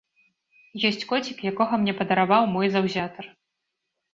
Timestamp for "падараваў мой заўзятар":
1.99-3.25